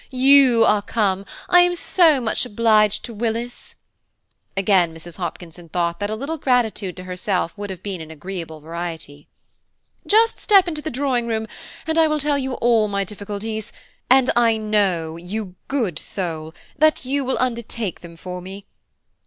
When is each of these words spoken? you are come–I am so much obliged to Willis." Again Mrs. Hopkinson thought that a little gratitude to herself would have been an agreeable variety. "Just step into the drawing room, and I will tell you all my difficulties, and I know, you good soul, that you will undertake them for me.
you 0.09 0.65
are 0.65 0.81
come–I 0.81 1.59
am 1.59 1.75
so 1.75 2.19
much 2.19 2.43
obliged 2.43 3.05
to 3.05 3.13
Willis." 3.13 3.75
Again 4.57 4.95
Mrs. 4.95 5.17
Hopkinson 5.17 5.69
thought 5.69 5.99
that 5.99 6.09
a 6.09 6.15
little 6.15 6.39
gratitude 6.39 6.97
to 6.97 7.03
herself 7.03 7.55
would 7.55 7.69
have 7.69 7.83
been 7.83 8.01
an 8.01 8.09
agreeable 8.09 8.61
variety. 8.61 9.27
"Just 10.07 10.39
step 10.39 10.67
into 10.67 10.81
the 10.81 10.89
drawing 10.89 11.27
room, 11.27 11.45
and 11.85 11.99
I 11.99 12.07
will 12.07 12.19
tell 12.19 12.39
you 12.39 12.53
all 12.53 12.87
my 12.87 13.03
difficulties, 13.03 13.71
and 14.09 14.31
I 14.35 14.57
know, 14.57 15.17
you 15.17 15.53
good 15.67 15.99
soul, 15.99 16.55
that 16.79 17.05
you 17.05 17.23
will 17.23 17.37
undertake 17.39 17.99
them 18.01 18.17
for 18.17 18.41
me. 18.41 18.65